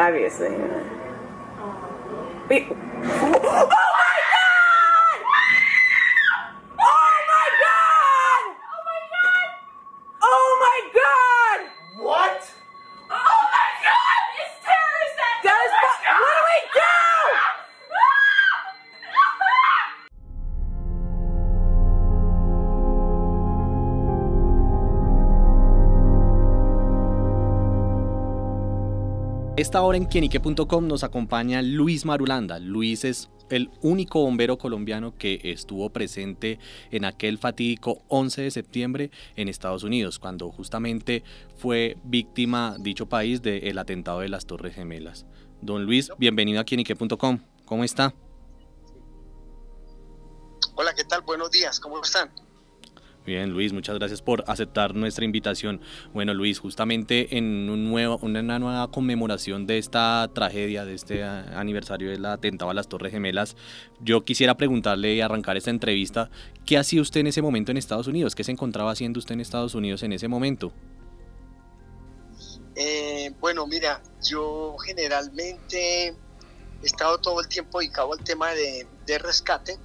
[0.00, 0.56] Obviously.
[2.48, 3.86] Oh,
[29.70, 32.58] Esta hora en quienique.com nos acompaña Luis Marulanda.
[32.58, 36.58] Luis es el único bombero colombiano que estuvo presente
[36.90, 41.22] en aquel fatídico 11 de septiembre en Estados Unidos, cuando justamente
[41.56, 45.24] fue víctima dicho país del atentado de las Torres Gemelas.
[45.60, 47.38] Don Luis, bienvenido a quienique.com.
[47.64, 48.12] ¿Cómo está?
[50.74, 51.20] Hola, ¿qué tal?
[51.20, 52.28] Buenos días, ¿cómo están?
[53.26, 55.82] Bien, Luis, muchas gracias por aceptar nuestra invitación.
[56.14, 62.10] Bueno, Luis, justamente en un nuevo, una nueva conmemoración de esta tragedia, de este aniversario
[62.10, 63.56] del atentado a las Torres Gemelas,
[64.00, 66.30] yo quisiera preguntarle y arrancar esta entrevista,
[66.64, 68.34] ¿qué hacía usted en ese momento en Estados Unidos?
[68.34, 70.72] ¿Qué se encontraba haciendo usted en Estados Unidos en ese momento?
[72.74, 76.14] Eh, bueno, mira, yo generalmente he
[76.82, 79.78] estado todo el tiempo dedicado al tema de rescate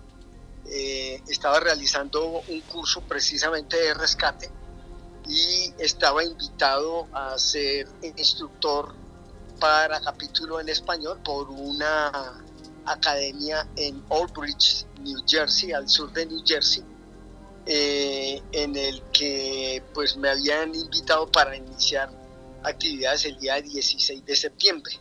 [0.68, 4.50] eh, estaba realizando un curso precisamente de rescate
[5.28, 8.94] y estaba invitado a ser instructor
[9.60, 12.44] para capítulo en español por una
[12.86, 16.84] academia en Old Bridge, New Jersey, al sur de New Jersey,
[17.66, 22.10] eh, en el que pues me habían invitado para iniciar
[22.64, 25.00] actividades el día 16 de septiembre.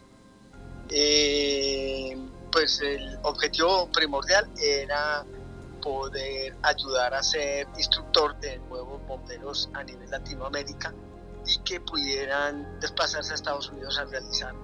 [0.90, 2.16] Eh,
[2.52, 5.24] pues el objetivo primordial era
[5.84, 10.94] poder ayudar a ser instructor de nuevos bomberos a nivel Latinoamérica
[11.46, 14.54] y que pudieran desplazarse a Estados Unidos a realizar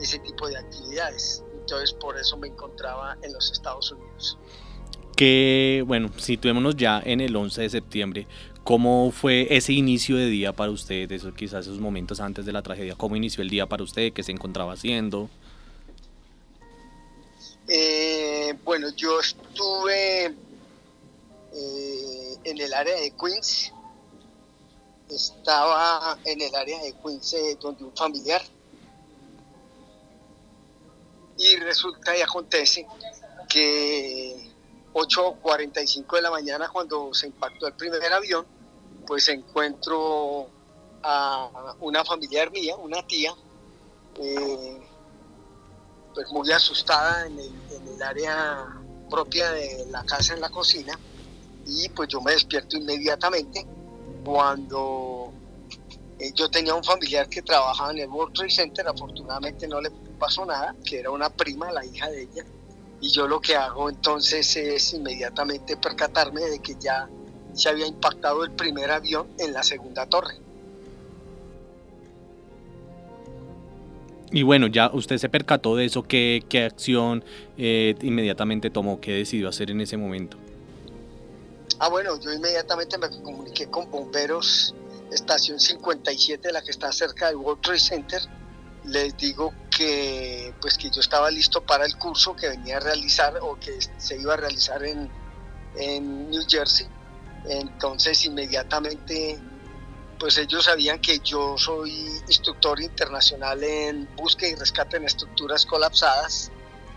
[0.00, 1.44] ese tipo de actividades.
[1.60, 4.38] Entonces por eso me encontraba en los Estados Unidos.
[5.14, 8.26] Que bueno, situémonos ya en el 11 de septiembre.
[8.64, 11.12] ¿Cómo fue ese inicio de día para usted?
[11.12, 12.94] Eso, quizás esos momentos antes de la tragedia.
[12.94, 14.14] ¿Cómo inició el día para usted?
[14.14, 15.28] ¿Qué se encontraba haciendo?
[17.68, 20.34] Eh, bueno, yo estuve
[21.54, 23.72] eh, en el área de Queens.
[25.08, 28.42] Estaba en el área de Queens eh, donde un familiar.
[31.38, 32.86] Y resulta y acontece
[33.48, 34.52] que
[34.94, 38.46] 8.45 de la mañana cuando se impactó el primer avión,
[39.06, 40.48] pues encuentro
[41.02, 43.34] a una familiar mía, una tía,
[44.16, 44.80] eh,
[46.14, 48.66] pues muy asustada en el, en el área
[49.10, 50.98] propia de la casa en la cocina
[51.66, 53.66] y pues yo me despierto inmediatamente
[54.24, 55.32] cuando
[56.18, 59.90] eh, yo tenía un familiar que trabajaba en el World Trade Center, afortunadamente no le
[60.18, 62.44] pasó nada, que era una prima, la hija de ella,
[63.00, 67.08] y yo lo que hago entonces es inmediatamente percatarme de que ya
[67.52, 70.34] se había impactado el primer avión en la segunda torre.
[74.30, 77.22] Y bueno, ya usted se percató de eso, ¿qué, acción
[77.58, 78.98] eh, inmediatamente tomó?
[79.00, 80.38] ¿Qué decidió hacer en ese momento?
[81.84, 84.72] Ah, bueno, yo inmediatamente me comuniqué con bomberos,
[85.10, 88.22] estación 57, la que está cerca del World Trade Center.
[88.84, 93.36] Les digo que, pues, que yo estaba listo para el curso que venía a realizar
[93.42, 95.10] o que se iba a realizar en,
[95.74, 96.86] en New Jersey.
[97.46, 99.40] Entonces, inmediatamente,
[100.20, 101.90] pues ellos sabían que yo soy
[102.28, 106.52] instructor internacional en búsqueda y rescate en estructuras colapsadas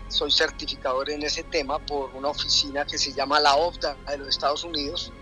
[0.08, 4.28] soy certificador en ese tema por una oficina que se llama la OFDA de los
[4.28, 5.12] Estados Unidos,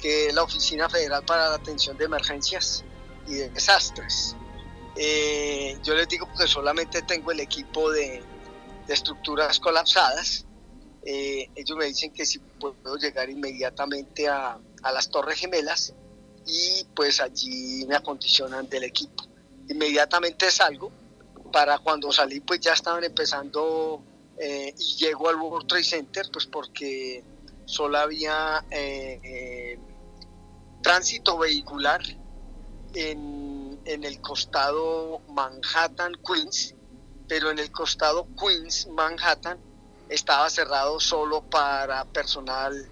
[0.00, 2.84] que es la Oficina Federal para la Atención de Emergencias
[3.26, 4.36] y de Desastres.
[4.96, 8.22] Eh, yo les digo que solamente tengo el equipo de,
[8.86, 10.44] estructuras colapsadas.
[11.06, 15.94] Eh, ellos me dicen que si puedo llegar inmediatamente a, a las Torres Gemelas
[16.46, 19.24] y pues allí me acondicionan del equipo.
[19.68, 20.92] Inmediatamente salgo,
[21.50, 24.02] para cuando salí pues ya estaban empezando
[24.38, 27.22] eh, y llego al World Trade Center pues porque
[27.64, 29.78] solo había eh, eh,
[30.82, 32.02] tránsito vehicular
[32.94, 36.74] en, en, el costado Manhattan-Queens,
[37.28, 39.58] pero en el costado Queens-Manhattan
[40.08, 42.88] estaba cerrado solo para personal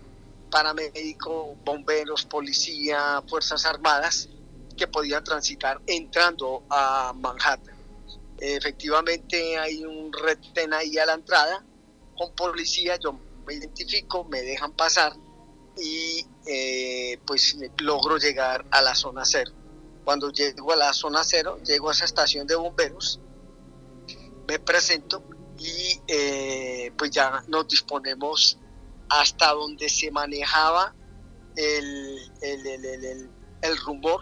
[0.50, 4.28] paramédico, bomberos, policía, fuerzas armadas
[4.76, 7.71] que podían transitar entrando a Manhattan
[8.56, 11.64] efectivamente hay un retén ahí a la entrada
[12.16, 15.12] con policía, yo me identifico, me dejan pasar
[15.76, 19.52] y eh, pues logro llegar a la zona cero.
[20.04, 23.20] Cuando llego a la zona cero, llego a esa estación de bomberos
[24.46, 25.22] me presento
[25.58, 28.58] y eh, pues ya nos disponemos
[29.08, 30.94] hasta donde se manejaba
[31.56, 34.20] el, el, rumor,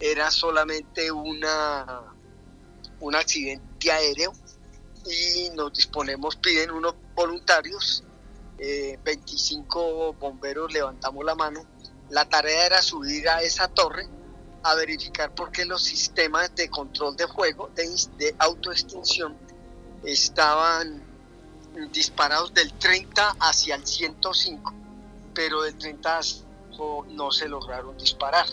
[0.00, 2.13] era solamente una,
[3.00, 4.32] un accidente aéreo
[5.06, 8.02] y nos disponemos, piden unos voluntarios,
[8.58, 11.64] 25 eh, bomberos levantamos la mano.
[12.10, 14.08] La tarea era subir a esa torre
[14.62, 17.84] a verificar por qué los sistemas de control de fuego, de,
[18.16, 19.36] de autoextinción,
[20.04, 21.02] estaban
[21.92, 24.72] disparados del 30 hacia el 105,
[25.34, 26.20] pero del 30
[27.10, 28.46] no se lograron disparar.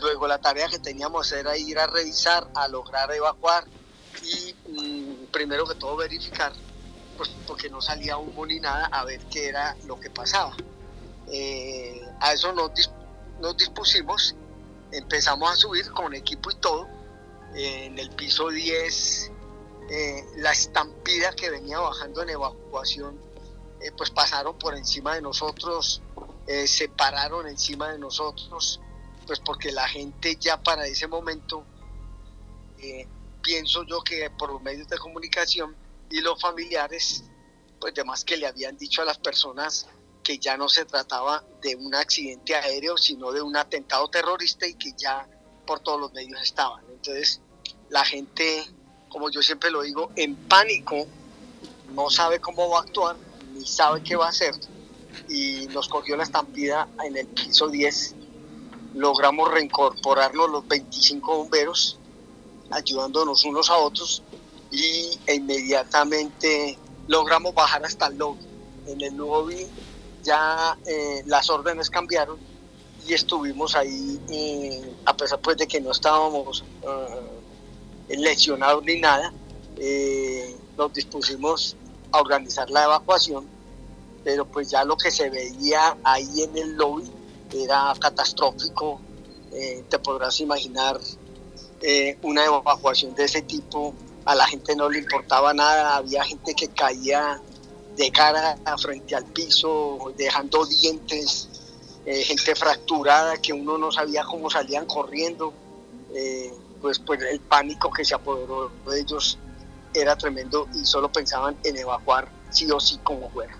[0.00, 3.64] Luego la tarea que teníamos era ir a revisar, a lograr evacuar
[4.22, 6.52] y mm, primero que todo verificar,
[7.16, 10.54] pues porque no salía humo ni nada, a ver qué era lo que pasaba.
[11.28, 12.70] Eh, a eso nos,
[13.40, 14.34] nos dispusimos,
[14.90, 16.88] empezamos a subir con equipo y todo.
[17.54, 19.30] en el piso 10
[19.90, 23.20] eh, la estampida que venía bajando en evacuación,
[23.80, 26.02] eh, pues pasaron por encima de nosotros,
[26.66, 28.80] se pararon encima de nosotros,
[29.26, 31.64] pues porque la gente ya para ese momento,
[33.42, 35.74] pienso yo que por los medios de comunicación
[36.10, 37.24] y los familiares,
[37.80, 39.86] pues además que le habían dicho a las personas
[40.22, 44.74] que ya no se trataba de un accidente aéreo, sino de un atentado terrorista y
[44.74, 45.28] que ya
[45.66, 46.84] por todos los medios estaban.
[46.90, 47.40] Entonces
[47.88, 48.64] la gente
[49.12, 51.06] como yo siempre lo digo, en pánico,
[51.94, 53.14] no sabe cómo va a actuar,
[53.52, 54.54] ni sabe qué va a hacer.
[55.28, 58.14] Y nos cogió la estampida en el piso 10.
[58.94, 61.98] Logramos reincorporarnos los 25 bomberos,
[62.70, 64.22] ayudándonos unos a otros,
[64.70, 68.46] y e inmediatamente logramos bajar hasta el lobby.
[68.86, 69.66] En el lobby
[70.22, 72.38] ya eh, las órdenes cambiaron
[73.06, 79.32] y estuvimos ahí, eh, a pesar pues de que no estábamos uh, lesionados ni nada.
[79.76, 81.76] Eh, nos dispusimos
[82.12, 83.46] a organizar la evacuación,
[84.24, 87.10] pero pues ya lo que se veía ahí en el lobby
[87.54, 89.00] era catastrófico.
[89.52, 90.98] Eh, te podrás imaginar
[91.82, 93.94] eh, una evacuación de ese tipo,
[94.24, 97.40] a la gente no le importaba nada, había gente que caía
[97.96, 101.48] de cara frente al piso, dejando dientes,
[102.04, 105.52] gente fracturada que uno no sabía cómo salían corriendo
[106.82, 109.38] pues, pues el pánico que se apoderó de ellos
[109.94, 113.56] era tremendo y solo pensaban en evacuar sí o sí como fuera.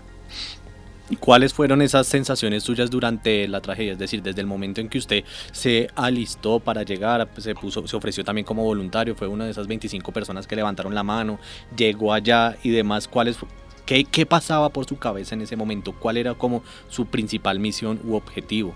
[1.19, 3.91] ¿Cuáles fueron esas sensaciones suyas durante la tragedia?
[3.91, 7.85] Es decir, desde el momento en que usted se alistó para llegar, pues, se, puso,
[7.87, 11.39] se ofreció también como voluntario, fue una de esas 25 personas que levantaron la mano,
[11.75, 13.37] llegó allá y demás, ¿cuáles,
[13.85, 15.91] qué, ¿qué pasaba por su cabeza en ese momento?
[15.91, 18.73] ¿Cuál era como su principal misión u objetivo?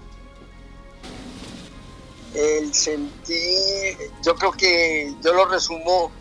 [2.35, 6.11] el sentir, yo creo que yo lo resumo,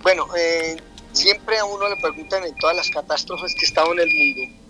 [0.00, 0.76] bueno, eh,
[1.12, 4.61] siempre a uno le preguntan en todas las catástrofes que estado en el mundo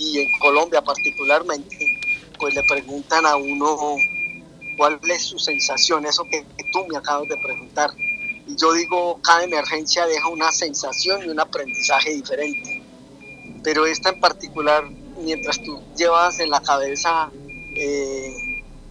[0.00, 2.00] y en Colombia particularmente,
[2.38, 3.96] pues le preguntan a uno
[4.78, 7.90] cuál es su sensación, eso que, tú me acabas de preguntar.
[8.46, 12.82] Y yo digo, cada emergencia deja una sensación y un aprendizaje diferente.
[13.62, 14.88] Pero esta en particular,
[15.22, 17.30] mientras tú llevas en la cabeza
[17.76, 18.32] eh,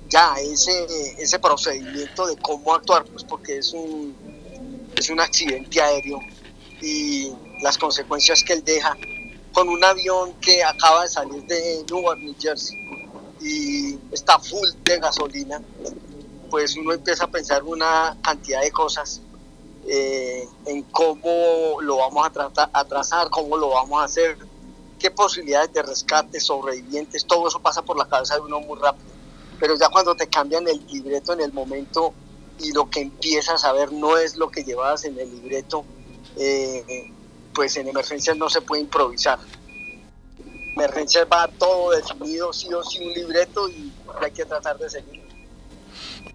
[0.10, 0.86] ya ese,
[1.18, 4.16] ese procedimiento de cómo actuar, pues porque es un,
[4.96, 6.20] es un accidente aéreo
[6.82, 8.96] y las consecuencias que él deja
[9.54, 12.78] con un avión que acaba de salir de Newark, New Jersey
[13.42, 15.62] y está full de gasolina,
[16.50, 19.22] pues uno empieza a pensar una cantidad de cosas
[19.88, 24.38] eh, en cómo lo vamos a, trazar, cómo lo vamos a hacer,
[25.00, 29.10] qué posibilidades de rescate, sobrevivientes, todo eso pasa por la cabeza de uno muy rápido.
[29.60, 32.14] Pero ya cuando te cambian el libreto en el momento
[32.60, 35.86] y lo que empiezas a ver no es lo que llevabas en el libreto,
[36.38, 37.12] eh,
[37.54, 39.40] pues en emergencias no se puede improvisar.
[40.40, 43.92] En emergencias va todo definido, sí o sí un libreto y
[44.22, 45.30] hay que tratar de seguirlo.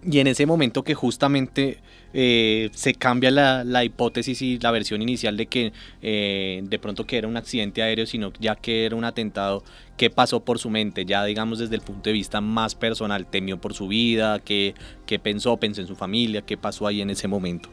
[0.03, 1.79] Y en ese momento que justamente
[2.13, 7.19] eh, se cambia la, hipótesis y la versión inicial de que eh, de pronto que
[7.19, 9.65] era un accidente aéreo, sino ya que era un atentado,
[9.97, 11.05] ¿qué pasó por su mente?
[11.07, 14.39] Ya digamos desde el punto de vista más personal, ¿temió por su vida?
[14.39, 14.75] ¿Qué,
[15.07, 15.57] qué pensó?
[15.57, 16.43] ¿Pensó en su familia?
[16.43, 17.69] ¿Qué pasó ahí en ese momento?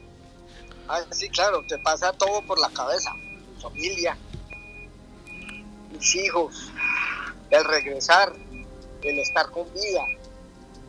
[0.88, 3.12] Ah, sí, claro, te pasa todo por la cabeza,
[3.62, 4.16] familia,
[5.92, 6.70] mis hijos,
[7.50, 8.32] el regresar,
[9.02, 10.02] el estar con vida,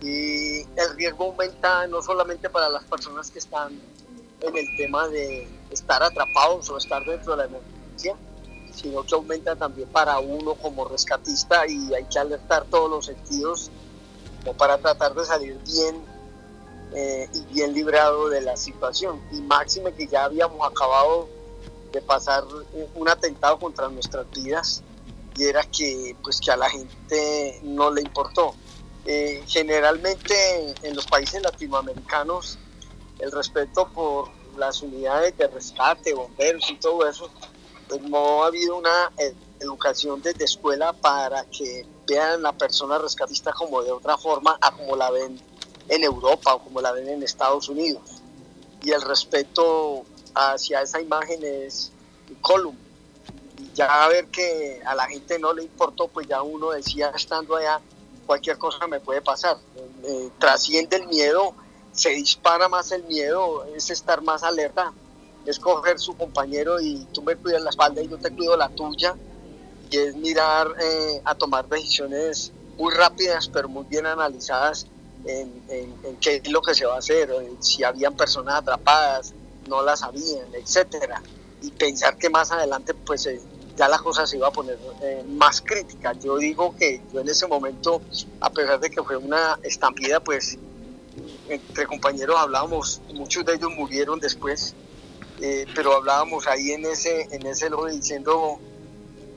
[0.02, 3.80] y el riesgo aumenta no solamente para las personas que están
[4.42, 8.16] en el tema de estar atrapados o estar dentro de la emergencia,
[8.74, 13.72] sino que aumenta también para uno como rescatista y hay que alertar todos los sentidos
[14.44, 16.04] como para tratar de salir bien
[16.94, 19.22] eh, y bien librado de la situación.
[19.32, 21.30] Y máxime que ya habíamos acabado
[22.02, 22.44] pasar
[22.96, 24.84] un atentado contra nuestras vidas
[25.36, 28.56] y era que pues que a la gente no le importó.
[29.06, 32.58] Eh, generalmente en los países latinoamericanos
[33.20, 37.30] el respeto por las unidades de rescate, bomberos y todo eso,
[37.88, 43.52] pues no ha habido una eh, educación desde escuela para que vean la persona rescatista
[43.54, 45.40] como de otra forma a como la ven
[45.90, 48.22] en Europa o como la ven en Estados Unidos.
[48.84, 50.06] Y el respeto
[50.36, 51.92] hacia esa imagen es
[52.42, 52.78] column.
[53.58, 57.12] Y ya a ver que a la gente no le importó, pues ya uno decía
[57.16, 57.80] estando allá,
[58.26, 59.58] cualquier cosa me puede pasar.
[60.04, 61.54] Eh, trasciende el miedo,
[61.92, 64.94] se dispara más el miedo, es estar más alerta,
[65.46, 68.70] es coger su compañero y tú me cuidas la espalda y yo te cuido la
[68.70, 69.16] tuya,
[69.90, 74.88] y es mirar eh, a tomar decisiones muy rápidas, pero muy bien analizadas
[75.26, 79.34] en, en, qué es lo que se va a hacer, si habían personas atrapadas,
[79.68, 81.22] no las habían, etcétera,
[81.62, 83.42] y pensar que más adelante pues eh,
[83.76, 86.14] ya la cosa se iba a poner eh, más crítica.
[86.14, 88.02] Yo digo que yo en ese momento,
[88.40, 90.58] a pesar de que fue una estampida, pues
[91.50, 94.76] entre compañeros hablábamos, muchos de ellos murieron después,
[95.42, 98.60] eh, pero hablábamos ahí en ese, en ese lobby diciendo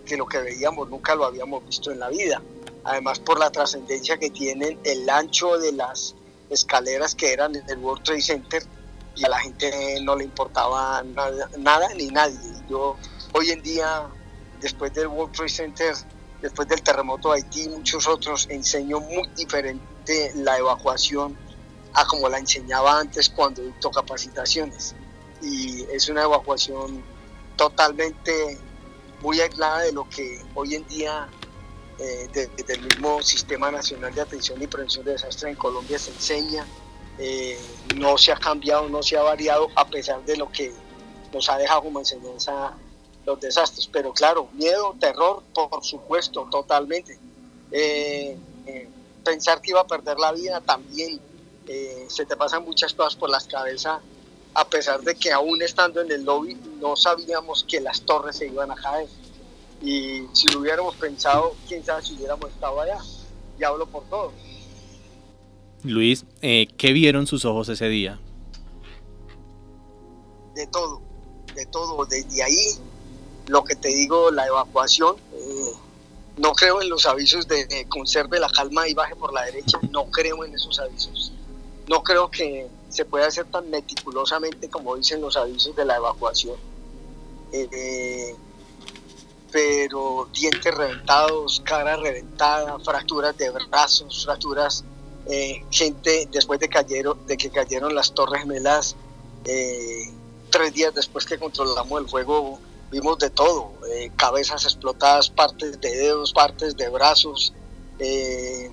[0.04, 2.42] que lo que veíamos nunca lo habíamos visto en la vida.
[2.84, 6.14] Además por la trascendencia que tienen el ancho de las
[6.50, 8.62] escaleras que eran en el World Trade Center
[9.16, 12.38] y a la gente no le importaba nada, nada ni nadie.
[12.68, 12.96] Yo
[13.32, 14.06] hoy en día
[14.60, 15.94] después del World Trade Center,
[16.40, 21.36] después del terremoto de Haití y muchos otros, enseño muy diferente la evacuación
[21.94, 24.94] a como la enseñaba antes cuando dictó capacitaciones.
[25.42, 27.02] Y es una evacuación
[27.56, 28.58] totalmente
[29.22, 31.28] muy aislada de lo que hoy en día
[31.98, 36.10] eh, desde el mismo Sistema Nacional de Atención y Prevención de Desastres en Colombia se
[36.10, 36.66] enseña.
[37.18, 37.58] Eh,
[37.96, 40.72] no se ha cambiado, no se ha variado, a pesar de lo que
[41.32, 42.74] nos ha dejado como enseñanza
[43.24, 43.88] los desastres.
[43.90, 47.18] Pero claro, miedo, terror, por supuesto, totalmente.
[47.70, 48.88] Eh, eh,
[49.24, 51.20] pensar que iba a perder la vida también.
[52.08, 54.00] Se te pasan muchas cosas por las cabezas,
[54.54, 58.46] a pesar de que aún estando en el lobby no sabíamos que las torres se
[58.46, 59.08] iban a caer.
[59.82, 62.98] Y si lo hubiéramos pensado, quién sabe si hubiéramos estado allá.
[63.58, 64.32] Y hablo por todos.
[65.86, 68.18] Luis, ¿qué vieron sus ojos ese día?
[70.54, 71.02] De todo,
[71.54, 72.04] de todo.
[72.06, 72.78] Desde ahí
[73.46, 75.72] lo que te digo, la evacuación, eh,
[76.36, 80.06] no creo en los avisos de, conserve la calma y baje por la derecha, no
[80.06, 81.32] creo en esos avisos.
[81.88, 86.56] No creo que se pueda hacer tan meticulosamente como dicen los avisos de la evacuación.
[87.52, 88.34] Eh,
[89.52, 94.84] pero dientes reventados, cara reventada, fracturas de brazos, fracturas,
[95.28, 98.96] eh, gente después de, que cayeron las torres gemelas,
[100.50, 102.58] tres días después que controlamos el fuego,
[102.90, 107.52] vimos de todo, eh, cabezas explotadas, partes de dedos, partes de brazos,
[107.98, 108.70] eh,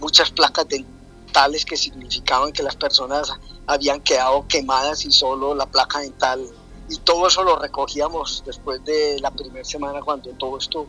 [0.00, 3.32] muchas placas dentales que significaban que las personas
[3.66, 6.46] habían quedado quemadas y solo la placa dental.
[6.88, 10.86] Y todo eso lo recogíamos después de la primera semana cuando todo esto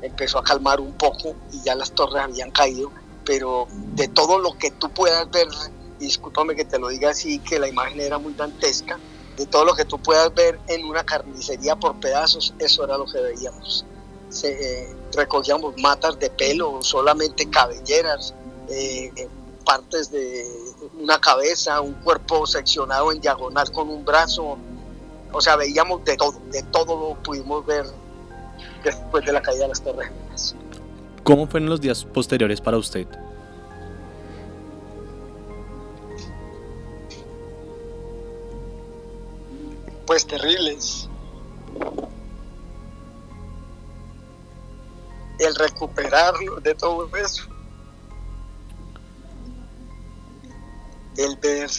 [0.00, 2.90] empezó a calmar un poco y ya las torres habían caído.
[3.24, 5.46] Pero de todo lo que tú puedas ver,
[5.98, 8.98] discúlpame que te lo diga así, que la imagen era muy dantesca,
[9.36, 13.06] de todo lo que tú puedas ver en una carnicería por pedazos, eso era lo
[13.06, 13.84] que veíamos.
[14.44, 18.34] Eh, recogíamos matas de pelo, solamente cabelleras,
[18.68, 19.28] eh, eh,
[19.64, 20.46] partes de
[20.98, 24.58] una cabeza, un cuerpo seccionado en diagonal con un brazo,
[25.32, 27.86] o sea, veíamos de todo, de todo lo pudimos ver
[28.84, 30.10] después de la caída de las Torres
[31.24, 33.06] ¿Cómo fueron los días posteriores para usted?
[40.12, 41.08] pues terribles.
[45.38, 47.44] El recuperarlo de todo eso.
[51.16, 51.70] El ver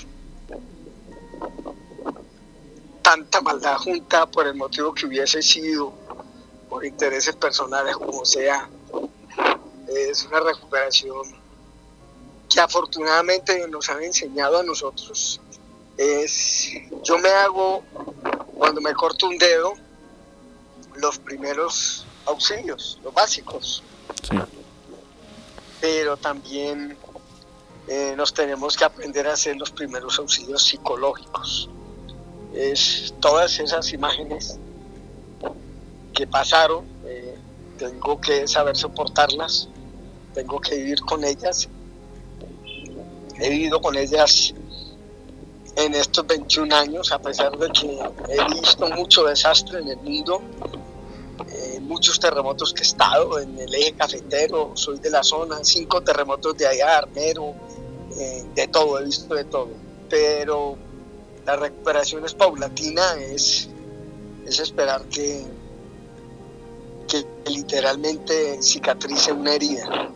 [3.03, 5.93] tanta maldad junta por el motivo que hubiese sido,
[6.69, 8.67] por intereses personales como sea,
[9.95, 11.21] es una recuperación
[12.49, 15.39] que afortunadamente nos han enseñado a nosotros
[15.97, 16.71] es,
[17.03, 17.83] yo me hago,
[18.55, 19.73] cuando me corto un dedo,
[20.95, 23.83] los primeros auxilios, los básicos.
[25.81, 26.97] Pero también
[27.87, 31.69] eh, nos tenemos que aprender a hacer los primeros auxilios psicológicos.
[32.53, 34.59] Es todas esas imágenes
[36.13, 37.37] que pasaron, eh,
[37.77, 39.67] tengo que saber soportarlas,
[40.33, 41.69] tengo que vivir con ellas.
[43.39, 44.53] He vivido con ellas
[45.75, 47.99] en estos 21 años, a pesar de que
[48.29, 50.41] he visto mucho desastre en el mundo,
[51.49, 56.01] eh, muchos terremotos que he estado en el eje cafetero, soy de la zona, cinco
[56.01, 57.55] terremotos de allá, Armero,
[58.17, 59.69] eh, de todo, he visto de todo.
[60.09, 60.77] Pero
[61.45, 63.67] la recuperación es paulatina, es,
[64.45, 65.43] es esperar que,
[67.07, 70.11] que literalmente cicatrice una herida.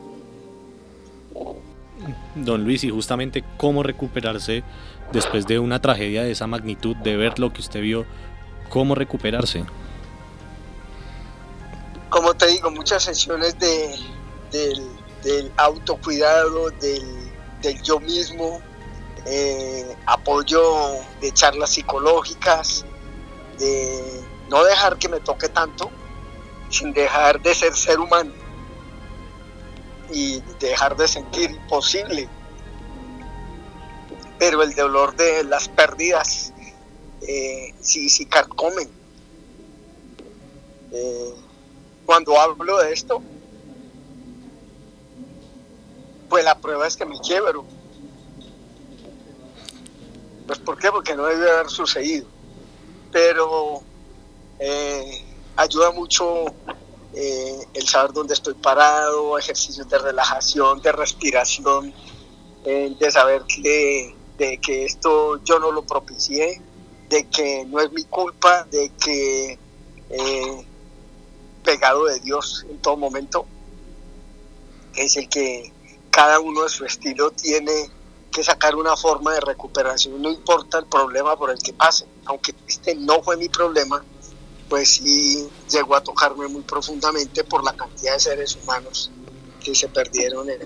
[2.46, 4.64] Don Luis, y justamente cómo recuperarse
[5.12, 8.06] después de una tragedia de esa magnitud, de ver lo que usted vio,
[8.70, 9.64] cómo recuperarse.
[12.10, 13.96] Como te digo, muchas sesiones de,
[15.24, 18.62] del, autocuidado, del, yo mismo,
[19.26, 20.62] eh, apoyo
[21.22, 22.86] de charlas psicológicas,
[23.60, 25.92] de no dejar que me toque tanto,
[26.70, 28.47] sin dejar de ser ser humano
[30.12, 32.30] y dejar de sentir posible
[34.40, 36.54] pero el dolor de las pérdidas
[37.22, 38.90] eh, sí, sí carcomen.
[40.92, 41.34] Eh,
[42.06, 43.22] cuando hablo de esto,
[46.30, 47.66] pues la prueba es que me quiebro.
[50.46, 50.92] Pues ¿por qué?
[50.92, 52.28] Porque no debe haber sucedido.
[53.12, 53.82] Pero
[54.60, 55.24] eh,
[55.56, 56.46] ayuda mucho
[57.20, 61.94] eh, el saber dónde estoy parado, ejercicios de relajación, de respiración,
[62.64, 66.62] de saber que de que esto yo no lo propicié,
[67.10, 69.60] de que no es mi culpa, de que
[70.10, 70.68] eh,
[71.64, 73.46] pegado de Dios en todo momento,
[74.96, 75.72] es el que
[76.12, 77.90] cada uno de su estilo tiene
[78.32, 82.54] que sacar una forma de recuperación, no importa el problema por el que pase, aunque
[82.68, 84.04] este no fue mi problema,
[84.70, 89.12] pues sí llegó a tocarme muy profundamente por la cantidad de seres humanos
[89.64, 90.62] que se perdieron en,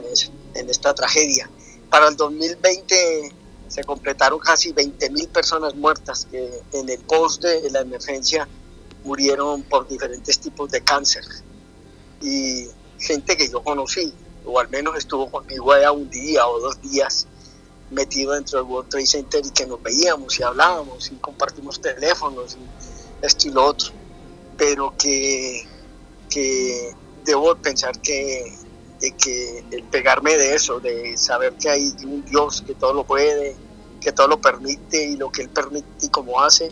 [0.55, 1.49] en esta tragedia.
[1.89, 3.33] Para el 2020
[3.67, 8.47] se completaron casi 20.000 personas muertas que en el post de la emergencia
[9.03, 11.23] murieron por diferentes tipos de cáncer.
[12.21, 12.67] Y
[12.99, 14.13] gente que yo conocí,
[14.45, 17.27] o al menos estuvo conmigo allá un día o dos días
[17.89, 22.55] metido dentro del World Trade Center y que nos veíamos y hablábamos y compartimos teléfonos
[22.55, 22.90] y
[23.21, 23.91] esto y lo otro.
[24.57, 25.65] Pero que,
[26.29, 26.93] que
[27.25, 28.57] debo pensar que
[29.01, 33.03] de que el pegarme de eso, de saber que hay un Dios que todo lo
[33.03, 33.55] puede,
[33.99, 36.71] que todo lo permite y lo que Él permite y cómo hace,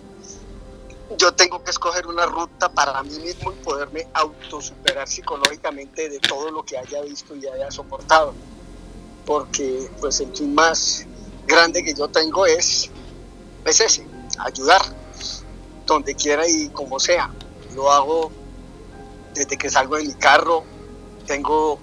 [1.18, 6.52] yo tengo que escoger una ruta para mí mismo y poderme autosuperar psicológicamente de todo
[6.52, 8.34] lo que haya visto y haya soportado.
[9.26, 11.06] Porque pues el fin más
[11.48, 12.92] grande que yo tengo es,
[13.66, 14.06] es ese,
[14.38, 14.82] ayudar,
[15.94, 17.32] donde quiera y como sea.
[17.76, 18.32] Lo hago
[19.34, 20.64] desde que salgo de mi carro,
[21.26, 21.80] tengo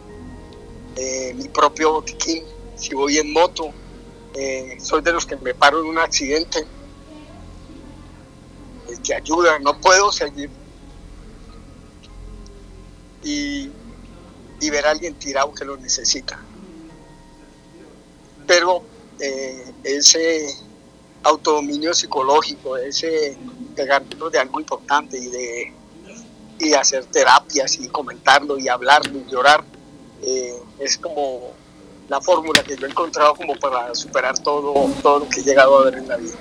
[0.96, 2.44] eh, mi propio botiquín,
[2.76, 3.70] si voy en moto,
[4.34, 6.66] eh, soy de los que me paro en un accidente,
[8.88, 10.50] el que ayuda, no puedo seguir
[13.22, 13.70] y,
[14.70, 16.38] ver a alguien tirado que lo necesita.
[18.46, 18.82] Pero
[19.20, 20.54] eh, ese
[21.22, 23.36] autodominio psicológico, ese
[23.76, 25.72] pegarnos de algo importante y de
[26.58, 29.62] y hacer terapias y comentarlo y hablarlo y llorar,
[30.22, 31.52] eh, es como
[32.08, 35.78] la fórmula que yo he encontrado como para superar todo, todo lo que he llegado
[35.78, 36.36] a ver en la vida.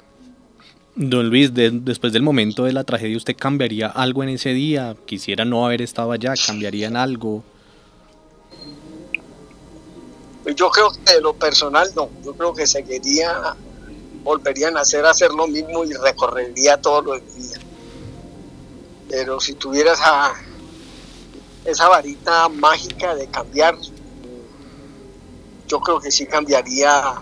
[0.95, 4.95] Don Luis, después del momento de la tragedia, ¿usted cambiaría algo en ese día?
[5.05, 6.33] ¿Quisiera no haber estado allá?
[6.47, 7.43] ¿Cambiarían algo?
[10.43, 13.55] Pues yo creo que de lo personal no, yo creo que seguiría,
[14.25, 17.59] volverían a hacer, hacer lo mismo y recorrería todo lo de mi vida.
[19.07, 20.33] Pero si tuviera esa,
[21.63, 23.77] esa varita mágica de cambiar,
[25.67, 27.21] yo creo que sí cambiaría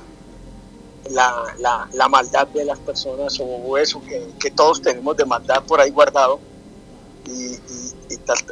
[1.09, 4.01] la, maldad de las personas o eso
[4.39, 6.39] que, todos tenemos de maldad por ahí guardado
[7.25, 7.57] y,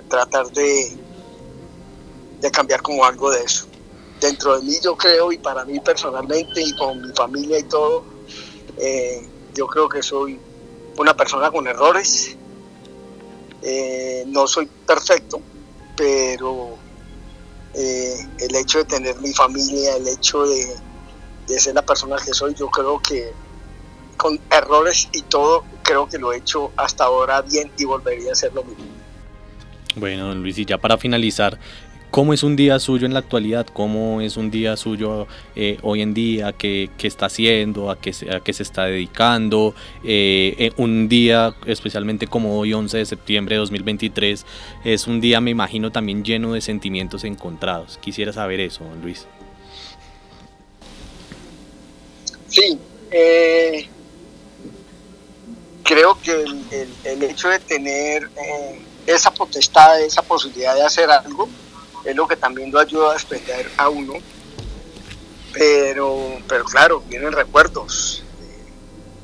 [0.09, 0.97] tratar de,
[2.41, 3.65] de cambiar como algo de eso.
[4.19, 8.10] Dentro de mí yo creo y para mí personalmente y con mi familia y todo,
[8.81, 9.21] eh,
[9.53, 10.39] yo creo que soy
[10.97, 12.35] una persona con errores.
[13.61, 15.39] Eh, no soy perfecto,
[15.95, 16.77] pero
[17.75, 22.55] eh, el hecho de tener mi familia, el hecho de, ser la persona que soy,
[22.55, 23.31] yo creo que
[24.17, 28.33] con errores y todo, creo que lo he hecho hasta ahora bien y volvería a
[28.33, 28.85] hacer lo mismo.
[29.95, 31.59] Bueno, Luis, y ya para finalizar,
[32.11, 33.65] ¿Cómo es un día suyo en la actualidad?
[33.67, 36.51] ¿Cómo es un día suyo eh, hoy en día?
[36.51, 37.89] ¿Qué, está haciendo?
[37.89, 39.73] ¿A qué, a qué se está dedicando?
[40.03, 44.45] Eh, eh, un día, especialmente como hoy, 11 de septiembre de 2023,
[44.83, 47.97] es un día, me imagino, también lleno de sentimientos encontrados.
[48.01, 49.25] Quisiera saber eso, Luis.
[52.49, 52.77] Sí,
[55.83, 56.43] creo que
[57.05, 58.29] el, hecho de tener
[59.07, 61.47] esa potestad, esa posibilidad de hacer algo,
[62.05, 64.13] es lo que también lo ayuda a desprender a uno.
[65.53, 68.23] Pero, pero claro, vienen recuerdos.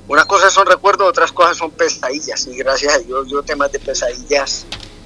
[0.07, 2.47] Una cosa son recuerdos, otras cosas son pesadillas.
[2.47, 4.65] Y gracias a Dios, yo temas de pesadillas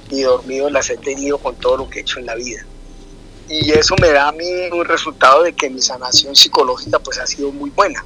[0.09, 2.65] y dormido las he tenido con todo lo que he hecho en la vida.
[3.49, 7.27] Y eso me da a mí un resultado de que mi sanación psicológica pues ha
[7.27, 8.05] sido muy buena.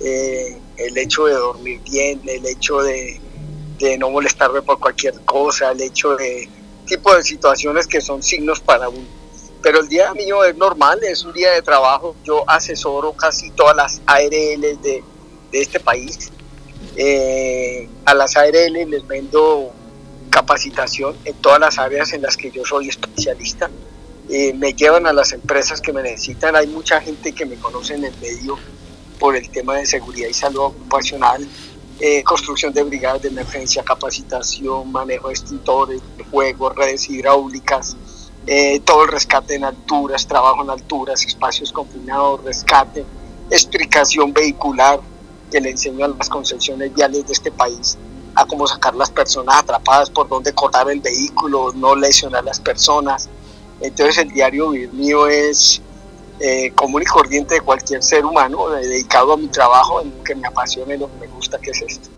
[0.00, 3.20] Eh, el hecho de dormir bien, el hecho de,
[3.78, 6.48] de no molestarme por cualquier cosa, el hecho de
[6.86, 9.06] tipo de situaciones que son signos para uno.
[9.62, 12.16] Pero el día mío es normal, es un día de trabajo.
[12.24, 15.04] Yo asesoro casi todas las ARL de,
[15.52, 16.32] de este país.
[16.96, 19.72] Eh, a las ARL les vendo
[20.30, 23.70] capacitación en todas las áreas en las que yo soy especialista.
[24.28, 26.56] Eh, me llevan a las empresas que me necesitan.
[26.56, 28.58] Hay mucha gente que me conoce en el medio
[29.18, 31.46] por el tema de seguridad y salud ocupacional,
[32.04, 37.96] eh, construcción de brigadas de emergencia, capacitación, manejo de extintores, fuego, redes hidráulicas,
[38.44, 43.04] eh, todo el rescate en alturas, trabajo en alturas, espacios confinados, rescate,
[43.50, 44.98] explicación vehicular
[45.48, 47.96] que le enseño a las concepciones viales de este país
[48.34, 53.28] a cómo sacar las personas atrapadas, por dónde cortar el vehículo, no lesionar las personas.
[53.80, 55.80] Entonces el diario vivir mío es
[56.42, 60.34] eh, común y corriente de cualquier ser humano, dedicado a mi trabajo, en lo que
[60.34, 62.10] me apasiona y lo que me gusta, que es esto.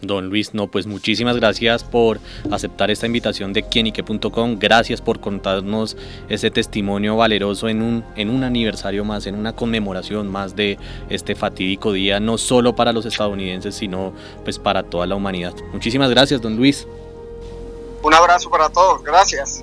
[0.00, 2.18] Don Luis, no, pues muchísimas gracias por
[2.50, 4.58] aceptar esta invitación de quienique.com.
[4.58, 5.98] Gracias por contarnos
[6.30, 10.78] ese testimonio valeroso en un, en un aniversario más, en una conmemoración más de
[11.10, 14.12] este fatídico día, no solo para los estadounidenses, sino
[14.44, 15.54] pues para toda la humanidad.
[15.72, 16.88] Muchísimas gracias, don Luis.
[18.02, 19.62] Un abrazo para todos, gracias.